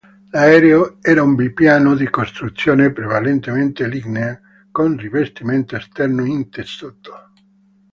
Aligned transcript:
L'aereo 0.35 0.85
era 1.01 1.21
un 1.21 1.35
biplano 1.35 1.93
di 1.93 2.09
costruzione 2.09 2.91
prevalentemente 2.91 3.85
lignea, 3.87 4.41
con 4.71 4.97
rivestimento 4.97 5.75
esterno 5.75 6.25
in 6.25 6.49
tessuto. 6.49 7.33